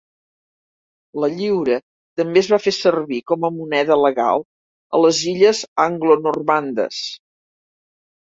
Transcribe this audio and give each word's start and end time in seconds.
La 1.23 1.27
lliura 1.33 1.75
també 2.21 2.41
es 2.45 2.49
va 2.53 2.59
fer 2.63 2.71
servir 2.77 3.19
com 3.31 3.45
a 3.49 3.51
moneda 3.57 3.97
legal 4.05 4.43
a 4.95 5.01
les 5.05 5.21
illes 5.33 5.61
Anglonormandes. 5.85 7.03